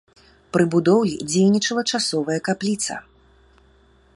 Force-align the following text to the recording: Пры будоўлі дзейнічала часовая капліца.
Пры 0.55 0.63
будоўлі 0.75 1.27
дзейнічала 1.33 1.83
часовая 1.97 2.39
капліца. 2.49 2.93